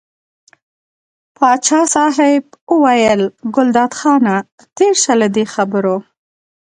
[1.37, 2.43] پاچا صاحب
[2.75, 3.21] وویل
[3.55, 4.35] ګلداد خانه
[4.77, 5.95] تېر شه له دې خبرو.